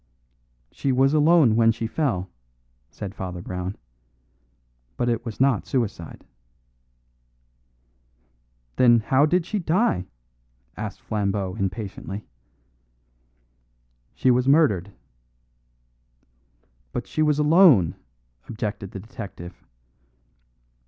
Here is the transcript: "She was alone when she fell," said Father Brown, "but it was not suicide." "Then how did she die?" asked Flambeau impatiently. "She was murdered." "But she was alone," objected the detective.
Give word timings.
"She 0.71 0.91
was 0.91 1.13
alone 1.13 1.55
when 1.55 1.71
she 1.71 1.85
fell," 1.85 2.27
said 2.89 3.13
Father 3.13 3.39
Brown, 3.39 3.75
"but 4.97 5.09
it 5.09 5.23
was 5.25 5.39
not 5.39 5.67
suicide." 5.67 6.25
"Then 8.77 9.01
how 9.01 9.27
did 9.27 9.45
she 9.45 9.59
die?" 9.59 10.07
asked 10.75 11.01
Flambeau 11.01 11.53
impatiently. 11.53 12.25
"She 14.15 14.31
was 14.31 14.47
murdered." 14.47 14.91
"But 16.93 17.05
she 17.05 17.21
was 17.21 17.37
alone," 17.37 17.93
objected 18.49 18.89
the 18.89 18.99
detective. 18.99 19.63